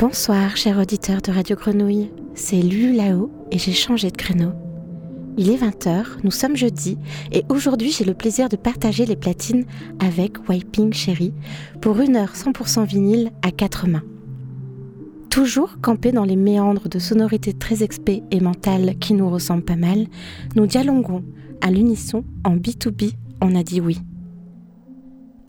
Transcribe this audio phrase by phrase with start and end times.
[0.00, 2.10] Bonsoir, chers auditeurs de Radio Grenouille.
[2.34, 4.52] C'est Lulu là-haut et j'ai changé de créneau.
[5.36, 6.96] Il est 20h, nous sommes jeudi
[7.32, 9.66] et aujourd'hui j'ai le plaisir de partager les platines
[9.98, 11.34] avec Wiping Cherry
[11.82, 14.02] pour une heure 100% vinyle à quatre mains.
[15.28, 19.76] Toujours campé dans les méandres de sonorités très expé et mentales qui nous ressemblent pas
[19.76, 20.06] mal,
[20.56, 21.24] nous dialoguons
[21.60, 23.12] à l'unisson en B2B,
[23.42, 23.98] on a dit oui.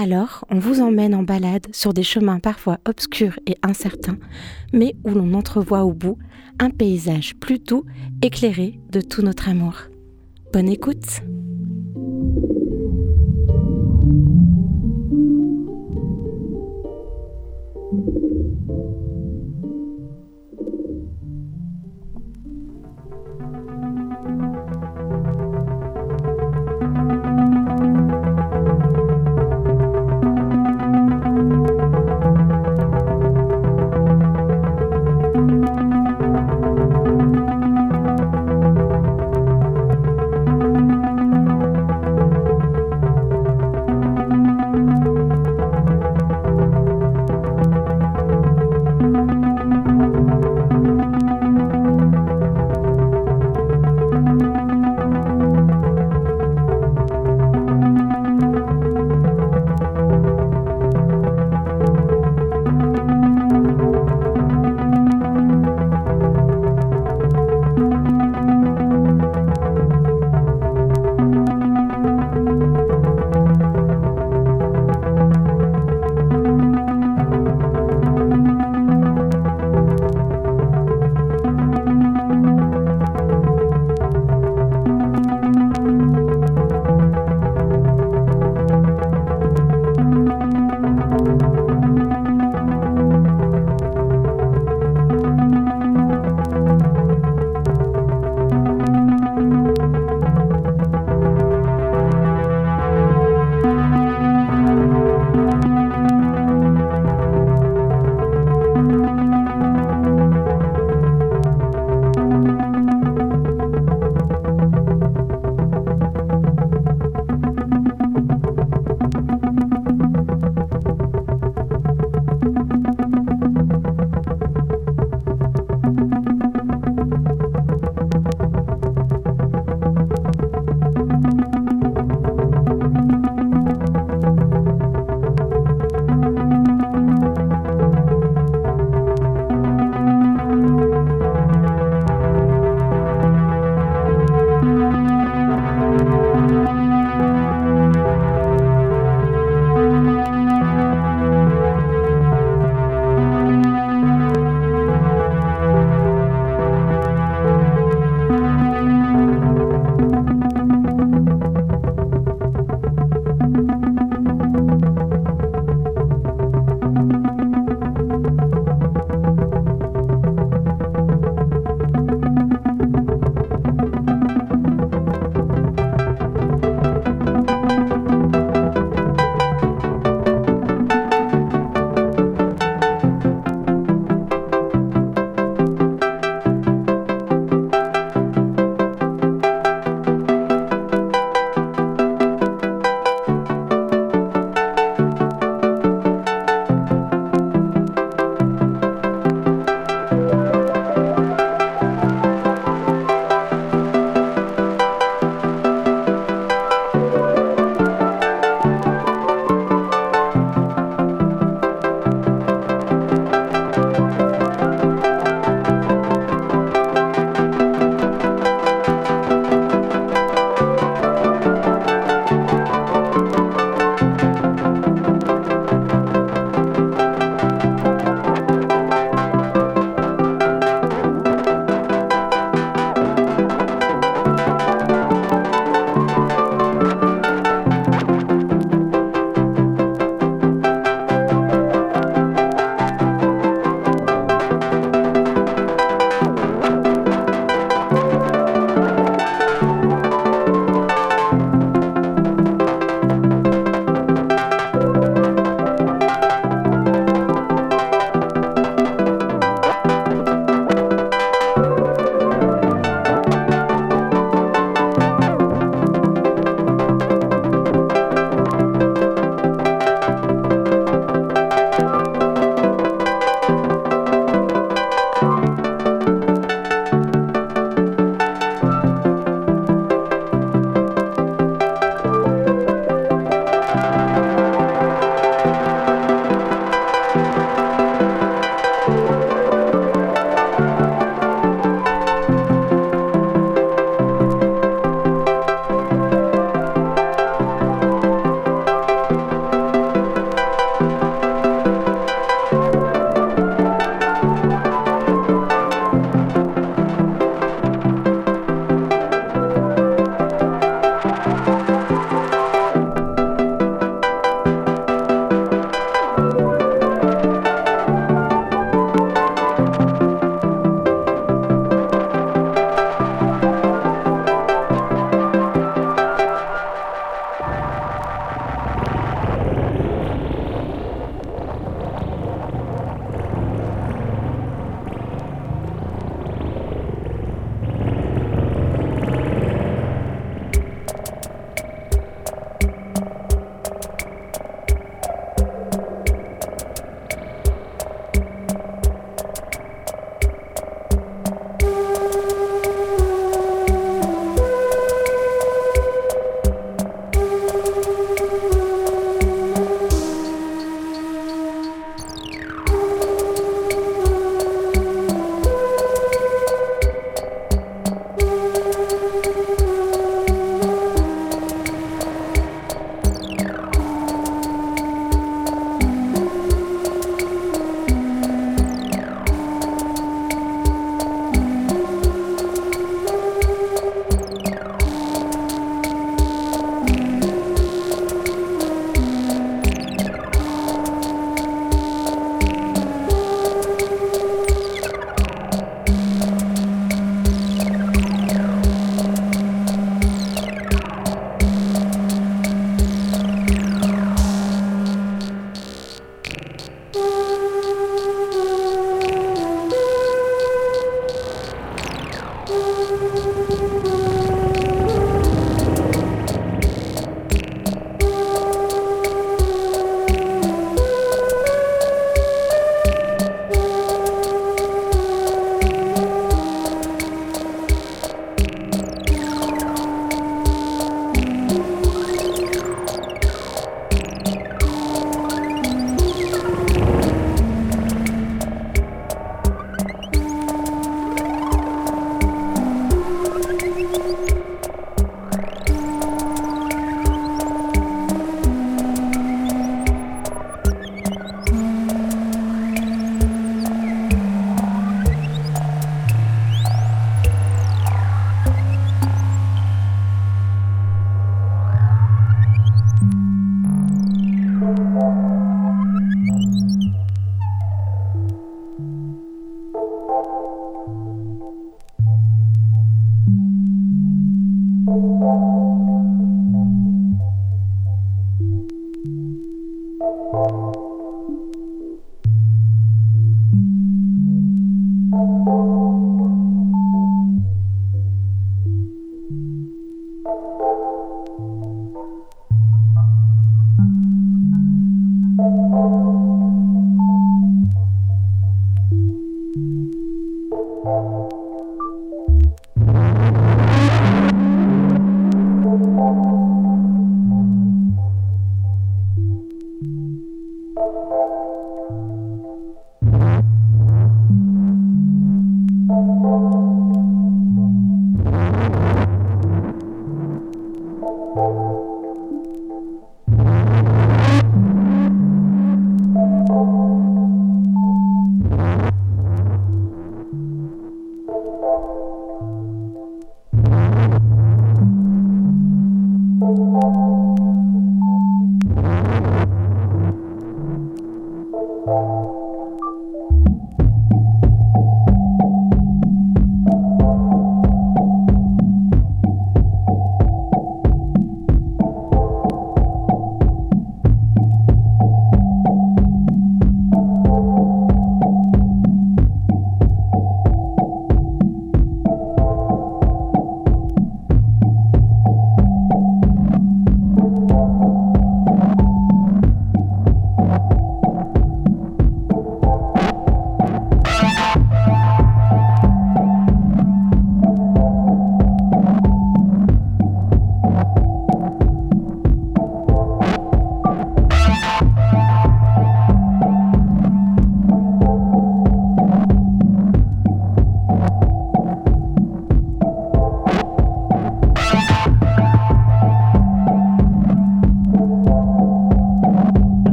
[0.00, 4.16] Alors, on vous emmène en balade sur des chemins parfois obscurs et incertains,
[4.72, 6.16] mais où l'on entrevoit au bout
[6.60, 7.84] un paysage plus doux,
[8.22, 9.74] éclairé de tout notre amour.
[10.52, 11.20] Bonne écoute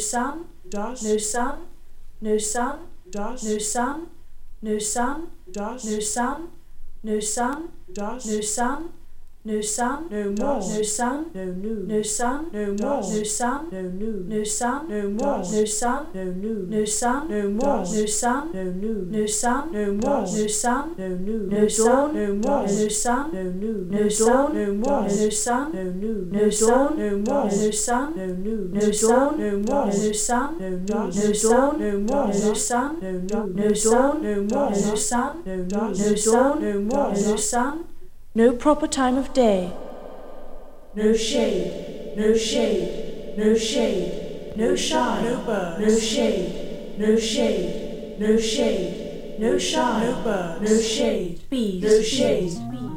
[0.00, 1.58] Nusan, das, Nusan,
[2.20, 4.06] Nusan, das, Nusan,
[4.62, 6.48] Nusan, das, Nusan,
[7.02, 8.84] Nusan, das, Nusan,
[9.50, 13.82] no sun, no more, no sun, no new, no sun, no more, no sun, no
[13.82, 18.52] new, no sun, no more, no sun, no new, no sun, no more, no sun,
[18.54, 22.88] no new, no sun, no more, no sun, no new, no sun, no more, no
[22.88, 27.44] sun, no new, no sun, no more, no sun, no new, no sun, no more,
[27.50, 32.26] no sun, no new, no sun, no more, no sun, no no sun, no more,
[32.26, 36.80] no sun, no new, no sun, no more, no sun, no no new, sun, no
[36.80, 37.84] more, no sun,
[38.32, 39.72] no proper time of day,
[40.94, 48.36] no shade, no shade, no shade, no shine, no bird, no shade, no shade, no
[48.36, 52.52] shade, no shine, no bird, no shade, bees, no shade,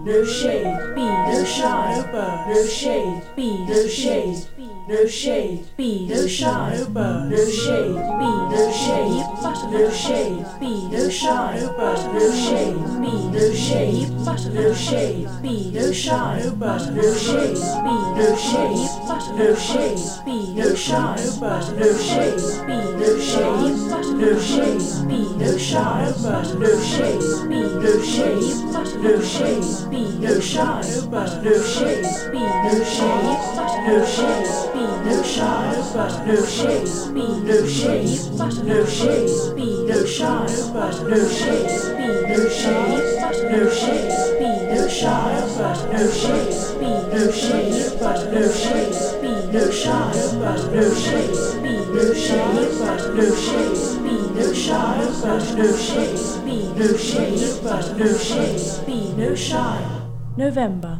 [0.05, 4.47] no shade, bees, no shine, no bird, no shade, bees, no shade,
[4.87, 9.23] no shade, bees, no shine, no bird, no shade, bees, no shade,
[9.71, 15.29] no shade, bees, no shine, no bird, no shade, bees, no shade, butterfly, no shade,
[15.41, 20.75] bees, no shine, no bird, no shade, bees, no shade, butterfly, no shade, bees, no
[20.75, 26.59] shine, no bird, no shade, bees, no shade, no shade, bees, no shine, no bird,
[26.59, 32.03] no shade, bees, no shade, butterfly, no shade, bees, no shine, no bird, no shade,
[32.31, 33.39] bees, no shade,
[33.87, 40.05] no shade, no shy, but no shame, be no shame, but no shame, be no
[40.05, 46.03] shy, but no shame, be no shame, but no shame, be no shy, but no
[46.09, 52.13] shame, be no shame, but no shame, be no shy, but no shame, be no
[52.13, 58.17] shame, but no shame, be no shy, but no shame, be no shame, but no
[58.17, 60.03] shame, be no shy.
[60.37, 60.99] November.